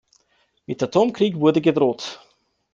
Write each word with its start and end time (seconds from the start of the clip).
Mit 0.65 0.81
Atomkrieg 0.81 1.39
wurde 1.39 1.61
gedroht. 1.61 2.21